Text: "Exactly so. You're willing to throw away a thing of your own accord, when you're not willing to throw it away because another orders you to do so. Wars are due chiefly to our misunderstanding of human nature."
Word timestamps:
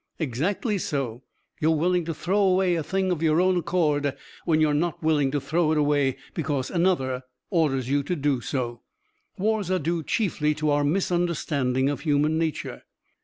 "Exactly 0.17 0.79
so. 0.79 1.21
You're 1.59 1.75
willing 1.77 2.05
to 2.05 2.13
throw 2.15 2.39
away 2.41 2.73
a 2.73 2.81
thing 2.81 3.11
of 3.11 3.21
your 3.21 3.39
own 3.39 3.55
accord, 3.57 4.17
when 4.45 4.59
you're 4.59 4.73
not 4.73 5.03
willing 5.03 5.29
to 5.29 5.39
throw 5.39 5.71
it 5.71 5.77
away 5.77 6.17
because 6.33 6.71
another 6.71 7.21
orders 7.51 7.87
you 7.87 8.01
to 8.01 8.15
do 8.15 8.41
so. 8.41 8.81
Wars 9.37 9.69
are 9.69 9.77
due 9.77 10.01
chiefly 10.01 10.55
to 10.55 10.71
our 10.71 10.83
misunderstanding 10.83 11.87
of 11.87 11.99
human 11.99 12.39
nature." 12.39 12.81